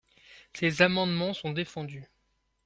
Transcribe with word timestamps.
Ces 0.55 0.81
amendements 0.81 1.35
sont 1.35 1.53
défendus. 1.53 2.07